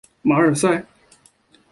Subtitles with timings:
[0.23, 0.83] 马尔萨。